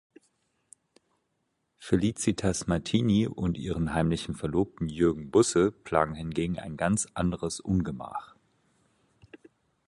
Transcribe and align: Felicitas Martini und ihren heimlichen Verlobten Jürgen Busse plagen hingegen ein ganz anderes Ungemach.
Felicitas 1.77 2.65
Martini 2.65 3.27
und 3.27 3.59
ihren 3.59 3.93
heimlichen 3.93 4.33
Verlobten 4.33 4.89
Jürgen 4.89 5.29
Busse 5.29 5.71
plagen 5.71 6.15
hingegen 6.15 6.57
ein 6.57 6.75
ganz 6.75 7.07
anderes 7.13 7.59
Ungemach. 7.59 8.35